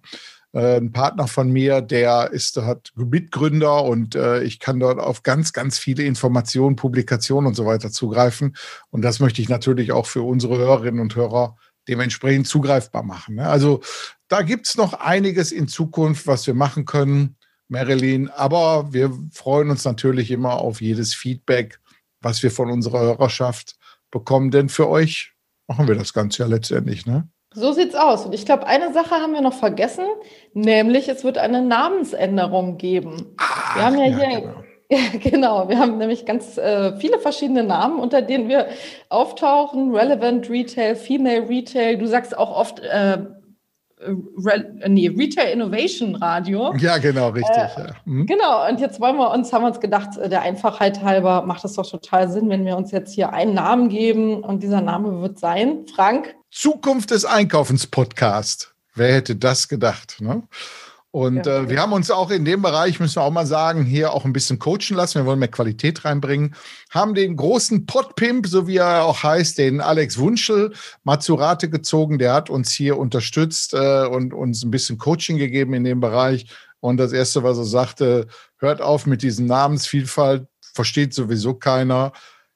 Äh, 0.53 0.77
ein 0.77 0.91
Partner 0.91 1.27
von 1.27 1.49
mir, 1.51 1.81
der 1.81 2.31
ist, 2.31 2.57
hat 2.57 2.91
Mitgründer 2.95 3.83
und 3.83 4.15
äh, 4.15 4.43
ich 4.43 4.59
kann 4.59 4.79
dort 4.79 4.99
auf 4.99 5.23
ganz, 5.23 5.51
ganz 5.51 5.79
viele 5.79 6.03
Informationen, 6.03 6.75
Publikationen 6.75 7.47
und 7.47 7.55
so 7.55 7.65
weiter 7.65 7.91
zugreifen. 7.91 8.55
Und 8.91 9.01
das 9.01 9.19
möchte 9.19 9.41
ich 9.41 9.49
natürlich 9.49 9.91
auch 9.91 10.05
für 10.05 10.21
unsere 10.21 10.57
Hörerinnen 10.57 11.01
und 11.01 11.15
Hörer 11.15 11.57
dementsprechend 11.87 12.47
zugreifbar 12.47 13.03
machen. 13.03 13.35
Ne? 13.35 13.47
Also 13.47 13.81
da 14.27 14.43
gibt 14.43 14.67
es 14.67 14.77
noch 14.77 14.93
einiges 14.93 15.51
in 15.51 15.67
Zukunft, 15.67 16.27
was 16.27 16.45
wir 16.47 16.53
machen 16.53 16.85
können, 16.85 17.35
Marilyn. 17.67 18.29
Aber 18.29 18.93
wir 18.93 19.11
freuen 19.33 19.71
uns 19.71 19.83
natürlich 19.83 20.31
immer 20.31 20.53
auf 20.53 20.81
jedes 20.81 21.15
Feedback, 21.15 21.79
was 22.21 22.43
wir 22.43 22.51
von 22.51 22.69
unserer 22.69 23.01
Hörerschaft 23.01 23.75
bekommen. 24.11 24.51
Denn 24.51 24.69
für 24.69 24.87
euch 24.87 25.33
machen 25.67 25.87
wir 25.87 25.95
das 25.95 26.13
Ganze 26.13 26.43
ja 26.43 26.47
letztendlich. 26.47 27.05
Ne? 27.05 27.27
So 27.53 27.71
sieht's 27.71 27.95
aus. 27.95 28.25
Und 28.25 28.33
ich 28.33 28.45
glaube, 28.45 28.67
eine 28.67 28.93
Sache 28.93 29.15
haben 29.15 29.33
wir 29.33 29.41
noch 29.41 29.53
vergessen, 29.53 30.05
nämlich 30.53 31.07
es 31.09 31.23
wird 31.23 31.37
eine 31.37 31.61
Namensänderung 31.61 32.77
geben. 32.77 33.35
Ah, 33.37 33.75
wir 33.75 33.85
haben 33.85 33.97
ja, 33.97 34.05
hier. 34.05 34.41
Genau. 34.41 34.53
Ja, 34.91 34.99
genau. 35.17 35.69
Wir 35.69 35.79
haben 35.79 35.97
nämlich 35.97 36.23
ganz 36.23 36.57
äh, 36.57 36.95
viele 36.97 37.17
verschiedene 37.17 37.63
Namen, 37.63 37.99
unter 37.99 38.21
denen 38.21 38.47
wir 38.47 38.67
auftauchen. 39.09 39.95
Relevant 39.95 40.49
Retail, 40.51 40.95
Female 40.95 41.49
Retail. 41.49 41.97
Du 41.97 42.05
sagst 42.05 42.37
auch 42.37 42.55
oft 42.55 42.79
äh, 42.81 43.17
Re 44.05 44.71
nee, 44.87 45.07
Retail 45.07 45.51
Innovation 45.53 46.15
Radio. 46.15 46.73
Ja, 46.77 46.97
genau, 46.97 47.29
richtig. 47.29 47.55
Äh, 47.55 47.87
ja. 47.87 47.95
mhm. 48.05 48.25
Genau, 48.25 48.67
und 48.69 48.79
jetzt 48.79 48.99
wollen 48.99 49.15
wir 49.17 49.31
uns, 49.31 49.51
haben 49.53 49.63
wir 49.63 49.67
uns 49.67 49.79
gedacht, 49.79 50.17
äh, 50.17 50.29
der 50.29 50.41
Einfachheit 50.41 51.01
halber 51.01 51.43
macht 51.43 51.63
es 51.65 51.73
doch 51.73 51.89
total 51.89 52.29
Sinn, 52.29 52.49
wenn 52.49 52.65
wir 52.65 52.77
uns 52.77 52.91
jetzt 52.91 53.13
hier 53.13 53.33
einen 53.33 53.53
Namen 53.53 53.89
geben 53.89 54.43
und 54.43 54.63
dieser 54.63 54.81
Name 54.81 55.21
wird 55.21 55.39
sein, 55.39 55.85
Frank. 55.93 56.35
Zukunft 56.53 57.09
des 57.09 57.25
Einkaufens 57.25 57.87
Podcast. 57.87 58.75
Wer 58.93 59.15
hätte 59.15 59.35
das 59.35 59.67
gedacht? 59.67 60.17
Ne? 60.19 60.43
Und 61.09 61.47
ja, 61.47 61.63
äh, 61.63 61.69
wir 61.69 61.81
haben 61.81 61.93
uns 61.93 62.11
auch 62.11 62.29
in 62.29 62.45
dem 62.45 62.61
Bereich, 62.61 62.99
müssen 62.99 63.15
wir 63.15 63.23
auch 63.23 63.31
mal 63.31 63.47
sagen, 63.47 63.83
hier 63.83 64.13
auch 64.13 64.23
ein 64.23 64.33
bisschen 64.33 64.59
coachen 64.59 64.95
lassen. 64.95 65.15
Wir 65.15 65.25
wollen 65.25 65.39
mehr 65.39 65.47
Qualität 65.47 66.05
reinbringen. 66.05 66.53
Haben 66.91 67.15
den 67.15 67.35
großen 67.37 67.87
Podpimp, 67.87 68.45
so 68.45 68.67
wie 68.67 68.77
er 68.77 69.03
auch 69.03 69.23
heißt, 69.23 69.57
den 69.57 69.81
Alex 69.81 70.19
Wunschel, 70.19 70.73
mal 71.03 71.19
zu 71.19 71.33
Rate 71.33 71.71
gezogen. 71.71 72.19
Der 72.19 72.33
hat 72.33 72.51
uns 72.51 72.71
hier 72.71 72.99
unterstützt 72.99 73.73
äh, 73.73 74.05
und 74.05 74.31
uns 74.35 74.63
ein 74.63 74.69
bisschen 74.69 74.99
Coaching 74.99 75.37
gegeben 75.37 75.73
in 75.73 75.83
dem 75.83 76.01
Bereich. 76.01 76.45
Und 76.79 76.97
das 76.97 77.13
Erste, 77.13 77.41
was 77.41 77.57
er 77.57 77.65
sagte, 77.65 78.27
hört 78.59 78.79
auf 78.79 79.07
mit 79.07 79.23
diesen 79.23 79.47
Namensvielfalt, 79.47 80.45
versteht 80.61 81.15
sowieso 81.15 81.55
keiner. 81.55 82.11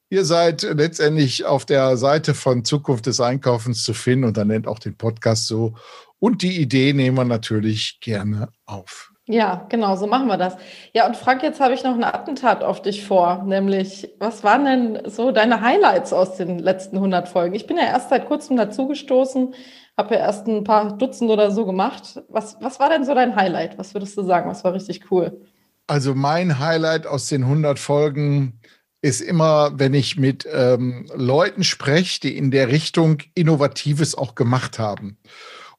Ihr 0.09 0.23
seid 0.23 0.63
letztendlich 0.63 1.45
auf 1.45 1.65
der 1.65 1.97
Seite 1.97 2.33
von 2.33 2.63
Zukunft 2.63 3.07
des 3.07 3.19
Einkaufens 3.19 3.83
zu 3.83 3.93
finden 3.93 4.25
und 4.25 4.37
dann 4.37 4.47
nennt 4.47 4.67
auch 4.67 4.79
den 4.79 4.95
Podcast 4.95 5.47
so. 5.47 5.73
Und 6.19 6.41
die 6.41 6.61
Idee 6.61 6.93
nehmen 6.93 7.17
wir 7.17 7.25
natürlich 7.25 7.99
gerne 7.99 8.49
auf. 8.65 9.11
Ja, 9.29 9.65
genau, 9.67 9.97
so 9.97 10.07
machen 10.07 10.27
wir 10.27 10.37
das. 10.37 10.55
Ja, 10.93 11.05
und 11.05 11.17
Frank, 11.17 11.43
jetzt 11.43 11.59
habe 11.59 11.73
ich 11.73 11.83
noch 11.83 11.95
ein 11.95 12.05
Attentat 12.05 12.63
auf 12.63 12.81
dich 12.81 13.05
vor, 13.05 13.43
nämlich, 13.43 14.09
was 14.19 14.45
waren 14.45 14.63
denn 14.63 15.09
so 15.09 15.31
deine 15.31 15.59
Highlights 15.59 16.13
aus 16.13 16.37
den 16.37 16.59
letzten 16.59 16.95
100 16.95 17.27
Folgen? 17.27 17.53
Ich 17.53 17.67
bin 17.67 17.75
ja 17.75 17.83
erst 17.83 18.09
seit 18.09 18.27
kurzem 18.27 18.55
dazugestoßen, 18.55 19.53
habe 19.97 20.15
ja 20.15 20.21
erst 20.21 20.47
ein 20.47 20.63
paar 20.63 20.97
Dutzend 20.97 21.29
oder 21.29 21.51
so 21.51 21.65
gemacht. 21.65 22.21
Was, 22.29 22.55
was 22.61 22.79
war 22.79 22.89
denn 22.89 23.03
so 23.03 23.13
dein 23.13 23.35
Highlight? 23.35 23.77
Was 23.77 23.93
würdest 23.93 24.17
du 24.17 24.23
sagen? 24.23 24.49
Was 24.49 24.63
war 24.63 24.73
richtig 24.73 25.11
cool? 25.11 25.41
Also 25.87 26.15
mein 26.15 26.59
Highlight 26.59 27.05
aus 27.05 27.27
den 27.27 27.43
100 27.43 27.79
Folgen 27.79 28.61
ist 29.07 29.21
immer, 29.21 29.71
wenn 29.79 29.93
ich 29.93 30.17
mit 30.17 30.47
ähm, 30.51 31.09
Leuten 31.15 31.63
spreche, 31.63 32.19
die 32.21 32.37
in 32.37 32.51
der 32.51 32.67
Richtung 32.67 33.19
Innovatives 33.35 34.15
auch 34.15 34.35
gemacht 34.35 34.79
haben. 34.79 35.17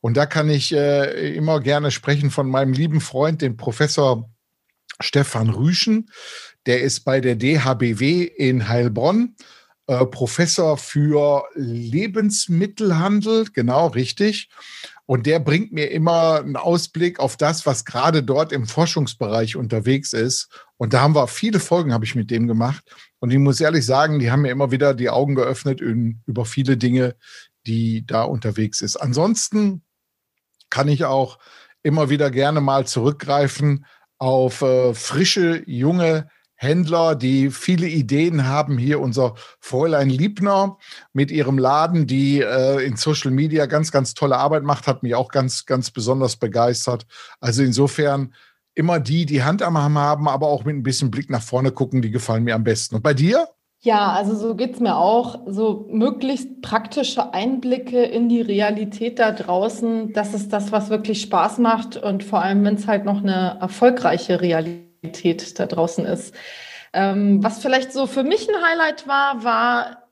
Und 0.01 0.17
da 0.17 0.25
kann 0.27 0.49
ich 0.49 0.73
äh, 0.73 1.35
immer 1.35 1.61
gerne 1.61 1.91
sprechen 1.91 2.31
von 2.31 2.49
meinem 2.49 2.73
lieben 2.73 3.01
Freund, 3.01 3.43
dem 3.43 3.57
Professor 3.57 4.31
Stefan 5.01 5.51
Rüschen. 5.51 6.11
Der 6.67 6.81
ist 6.81 7.01
bei 7.01 7.21
der 7.21 7.37
DHBW 7.37 8.23
in 8.23 8.69
Heilbronn. 8.69 9.37
Äh, 9.87 10.07
Professor 10.07 10.79
für 10.79 11.45
Lebensmittelhandel, 11.55 13.47
genau 13.53 13.89
richtig. 13.89 14.49
Und 15.07 15.27
der 15.27 15.41
bringt 15.41 15.73
mir 15.73 15.91
immer 15.91 16.41
einen 16.41 16.57
Ausblick 16.57 17.19
auf 17.19 17.39
das, 17.39 17.65
was 17.65 17.87
gerade 17.87 18.23
dort 18.23 18.53
im 18.53 18.67
Forschungsbereich 18.67 19.57
unterwegs 19.57 20.13
ist. 20.13 20.49
Und 20.77 20.93
da 20.93 21.01
haben 21.01 21.15
wir 21.15 21.27
viele 21.29 21.61
Folgen, 21.61 21.95
habe 21.95 22.05
ich 22.05 22.15
mit 22.15 22.31
dem 22.31 22.47
gemacht. 22.47 22.85
Und 23.21 23.31
ich 23.31 23.39
muss 23.39 23.61
ehrlich 23.61 23.85
sagen, 23.85 24.19
die 24.19 24.31
haben 24.31 24.43
mir 24.43 24.51
immer 24.51 24.71
wieder 24.71 24.95
die 24.95 25.11
Augen 25.11 25.35
geöffnet 25.35 25.81
in, 25.81 26.21
über 26.27 26.45
viele 26.45 26.77
Dinge, 26.77 27.17
die 27.67 28.07
da 28.07 28.23
unterwegs 28.23 28.81
ist. 28.81 28.97
Ansonsten 28.97 29.83
kann 30.71 30.89
ich 30.89 31.05
auch 31.05 31.39
immer 31.83 32.11
wieder 32.11 32.31
gerne 32.31 32.61
mal 32.61 32.87
zurückgreifen 32.87 33.87
auf 34.19 34.63
äh, 34.63 34.95
frische, 34.95 35.63
junge 35.67 36.29
Händler, 36.61 37.15
die 37.15 37.51
viele 37.51 37.87
Ideen 37.87 38.47
haben. 38.47 38.79
Hier 38.79 38.99
unser 38.99 39.35
Fräulein 39.61 40.11
Liebner 40.11 40.77
mit 41.13 41.31
ihrem 41.31 41.57
Laden, 41.57 42.09
die 42.09 42.41
äh, 42.41 42.85
in 42.85 42.97
Social 42.97 43.31
Media 43.31 43.67
ganz, 43.67 43.93
ganz 43.93 44.13
tolle 44.13 44.37
Arbeit 44.37 44.65
macht, 44.65 44.89
hat 44.89 45.05
mich 45.05 45.15
auch 45.15 45.31
ganz, 45.31 45.67
ganz 45.67 45.93
besonders 45.93 46.37
begeistert. 46.37 47.07
Also 47.39 47.63
insofern 47.63 48.35
immer 48.79 49.01
die, 49.01 49.27
die 49.27 49.43
Hand 49.43 49.61
am 49.63 49.77
Arm 49.77 49.99
haben, 49.99 50.29
aber 50.29 50.47
auch 50.47 50.65
mit 50.65 50.77
ein 50.77 50.83
bisschen 50.83 51.11
Blick 51.11 51.31
nach 51.31 51.43
vorne 51.43 51.73
gucken, 51.73 52.01
die 52.01 52.11
gefallen 52.11 52.45
mir 52.45 52.55
am 52.55 52.65
besten. 52.65 52.95
Und 52.95 53.03
bei 53.03 53.13
dir? 53.13 53.49
Ja, 53.81 54.13
also 54.13 54.35
so 54.35 54.55
geht 54.55 54.75
es 54.75 54.81
mir 54.81 54.97
auch. 54.97 55.41
So 55.47 55.87
möglichst 55.91 56.63
praktische 56.63 57.35
Einblicke 57.35 58.03
in 58.03 58.29
die 58.29 58.41
Realität 58.41 59.19
da 59.19 59.33
draußen, 59.33 60.13
das 60.13 60.35
ist 60.35 60.53
das, 60.53 60.73
was 60.73 60.91
wirklich 60.91 61.21
Spaß 61.23 61.59
macht 61.59 61.97
und 61.97 62.25
vor 62.25 62.43
allem, 62.43 62.65
wenn 62.65 62.75
es 62.75 62.87
halt 62.87 63.05
noch 63.05 63.19
eine 63.23 63.59
erfolgreiche 63.61 64.41
Realität 64.41 65.59
da 65.59 65.67
draußen 65.67 66.05
ist. 66.07 66.35
Ähm, 66.93 67.43
was 67.43 67.61
vielleicht 67.61 67.93
so 67.93 68.07
für 68.07 68.23
mich 68.25 68.49
ein 68.49 68.63
Highlight 68.65 69.07
war, 69.07 69.45
war 69.45 70.09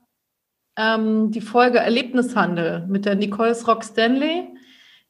ähm, 0.76 1.30
die 1.30 1.40
Folge 1.40 1.78
Erlebnishandel 1.78 2.87
mit 2.88 3.04
der 3.04 3.14
Nicole 3.14 3.56
Rock 3.66 3.85
Stanley 3.85 4.55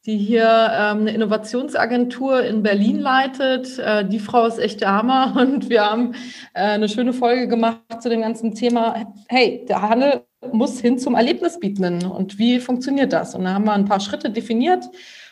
die 0.06 0.16
hier 0.16 0.44
ähm, 0.44 1.00
eine 1.00 1.10
Innovationsagentur 1.10 2.44
in 2.44 2.62
Berlin 2.62 3.00
leitet. 3.00 3.78
Äh, 3.78 4.08
die 4.08 4.20
Frau 4.20 4.46
ist 4.46 4.58
echt 4.58 4.80
der 4.80 4.92
Hammer 4.92 5.34
und 5.40 5.68
wir 5.68 5.84
haben 5.84 6.12
äh, 6.54 6.60
eine 6.60 6.88
schöne 6.88 7.12
Folge 7.12 7.48
gemacht 7.48 7.80
zu 8.00 8.08
dem 8.08 8.20
ganzen 8.20 8.54
Thema. 8.54 9.12
Hey, 9.28 9.64
der 9.68 9.82
Handel 9.82 10.22
muss 10.52 10.80
hin 10.80 10.98
zum 10.98 11.16
Erlebnisbietenden 11.16 12.06
und 12.06 12.38
wie 12.38 12.60
funktioniert 12.60 13.12
das? 13.12 13.34
Und 13.34 13.44
da 13.44 13.54
haben 13.54 13.64
wir 13.64 13.72
ein 13.72 13.84
paar 13.84 13.98
Schritte 13.98 14.30
definiert 14.30 14.84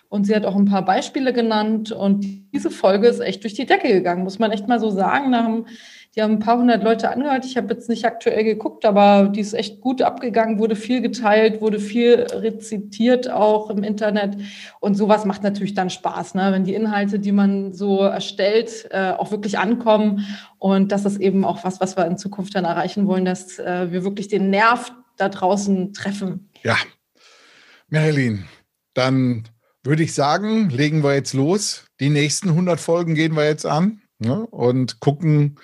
und 0.09 0.26
sie 0.26 0.35
hat 0.35 0.45
auch 0.45 0.57
ein 0.57 0.64
paar 0.64 0.85
Beispiele 0.85 1.33
genannt 1.33 1.93
und 1.93 2.25
diese 2.52 2.71
Folge 2.71 3.07
ist 3.07 3.21
echt 3.21 3.45
durch 3.45 3.54
die 3.54 3.66
Decke 3.66 3.88
gegangen, 3.88 4.25
muss 4.25 4.40
man 4.40 4.50
echt 4.50 4.66
mal 4.66 4.81
so 4.81 4.90
sagen. 4.90 5.31
Da 5.31 5.45
haben 5.45 5.66
die 6.14 6.23
haben 6.23 6.35
ein 6.35 6.38
paar 6.38 6.59
hundert 6.59 6.85
Leute 6.85 7.11
angehört. 7.11 7.44
Ich 7.44 7.56
habe 7.56 7.75
jetzt 7.75 7.88
nicht 7.88 8.04
aktuell 8.04 8.44
geguckt, 8.44 8.85
aber 8.85 9.28
die 9.28 9.40
ist 9.40 9.52
echt 9.52 9.80
gut 9.80 10.00
abgegangen, 10.00 10.61
wurde 10.61 10.76
viel 10.76 11.00
geteilt, 11.00 11.61
wurde 11.61 11.80
viel 11.80 12.26
rezitiert 12.30 13.28
auch 13.28 13.68
im 13.68 13.83
Internet. 13.83 14.37
Und 14.78 14.94
sowas 14.94 15.25
macht 15.25 15.42
natürlich 15.42 15.75
dann 15.75 15.90
Spaß, 15.90 16.35
ne? 16.35 16.52
wenn 16.52 16.64
die 16.64 16.75
Inhalte, 16.75 17.18
die 17.18 17.33
man 17.33 17.73
so 17.73 17.99
erstellt, 18.00 18.87
äh, 18.90 19.11
auch 19.11 19.33
wirklich 19.33 19.59
ankommen. 19.59 20.25
Und 20.59 20.92
das 20.92 21.04
ist 21.04 21.21
eben 21.21 21.44
auch 21.44 21.64
was, 21.64 21.80
was 21.80 21.97
wir 21.97 22.06
in 22.06 22.16
Zukunft 22.16 22.54
dann 22.54 22.64
erreichen 22.64 23.09
wollen, 23.09 23.25
dass 23.25 23.59
äh, 23.59 23.90
wir 23.90 24.04
wirklich 24.04 24.28
den 24.28 24.50
Nerv 24.50 24.92
da 25.16 25.28
draußen 25.28 25.92
treffen. 25.94 26.49
Ja, 26.62 26.76
Marilyn, 27.88 28.44
dann 28.94 29.44
würde 29.83 30.04
ich 30.04 30.14
sagen, 30.14 30.71
legen 30.71 31.02
wir 31.02 31.14
jetzt 31.14 31.35
los. 31.35 31.87
Die 31.99 32.09
nächsten 32.09 32.50
100 32.50 32.80
Folgen 32.80 33.14
gehen 33.14 33.37
wir 33.37 33.44
jetzt 33.44 33.66
an 33.66 34.00
ne? 34.18 34.47
und 34.47 35.00
gucken, 35.00 35.56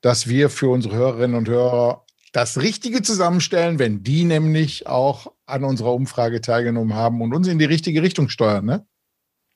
dass 0.00 0.28
wir 0.28 0.50
für 0.50 0.68
unsere 0.68 0.96
Hörerinnen 0.96 1.36
und 1.36 1.48
Hörer 1.48 2.04
das 2.32 2.58
Richtige 2.58 3.02
zusammenstellen, 3.02 3.78
wenn 3.78 4.02
die 4.02 4.24
nämlich 4.24 4.86
auch 4.86 5.32
an 5.46 5.64
unserer 5.64 5.92
Umfrage 5.92 6.40
teilgenommen 6.40 6.94
haben 6.94 7.20
und 7.22 7.34
uns 7.34 7.48
in 7.48 7.58
die 7.58 7.64
richtige 7.64 8.02
Richtung 8.02 8.28
steuern. 8.28 8.64
Ne? 8.64 8.86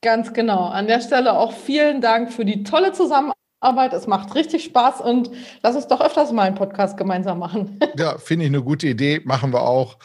Ganz 0.02 0.32
genau. 0.32 0.66
An 0.66 0.86
der 0.86 1.00
Stelle 1.00 1.34
auch 1.34 1.52
vielen 1.52 2.00
Dank 2.00 2.32
für 2.32 2.44
die 2.44 2.64
tolle 2.64 2.92
Zusammenarbeit. 2.92 3.92
Es 3.92 4.06
macht 4.06 4.34
richtig 4.34 4.64
Spaß 4.64 5.00
und 5.00 5.30
lass 5.62 5.76
uns 5.76 5.86
doch 5.86 6.00
öfters 6.00 6.32
mal 6.32 6.42
einen 6.42 6.56
Podcast 6.56 6.96
gemeinsam 6.96 7.38
machen. 7.38 7.78
Ja, 7.96 8.18
finde 8.18 8.44
ich 8.44 8.50
eine 8.50 8.62
gute 8.62 8.88
Idee. 8.88 9.22
Machen 9.24 9.52
wir 9.52 9.62
auch. 9.62 9.98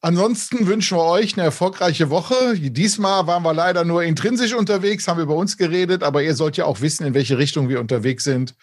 Ansonsten 0.00 0.66
wünschen 0.66 0.98
wir 0.98 1.04
euch 1.04 1.34
eine 1.34 1.44
erfolgreiche 1.44 2.10
Woche. 2.10 2.58
Diesmal 2.58 3.26
waren 3.26 3.42
wir 3.42 3.54
leider 3.54 3.84
nur 3.84 4.02
intrinsisch 4.02 4.54
unterwegs, 4.54 5.08
haben 5.08 5.20
über 5.20 5.34
uns 5.34 5.56
geredet, 5.56 6.02
aber 6.02 6.22
ihr 6.22 6.34
sollt 6.34 6.56
ja 6.56 6.64
auch 6.64 6.80
wissen, 6.80 7.06
in 7.06 7.14
welche 7.14 7.38
Richtung 7.38 7.68
wir 7.68 7.80
unterwegs 7.80 8.24
sind. 8.24 8.54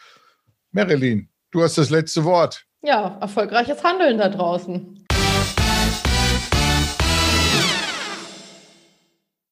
Marilyn, 0.71 1.27
du 1.51 1.61
hast 1.61 1.77
das 1.77 1.89
letzte 1.89 2.23
Wort. 2.23 2.65
Ja, 2.81 3.17
erfolgreiches 3.19 3.83
Handeln 3.83 4.17
da 4.17 4.29
draußen. 4.29 5.00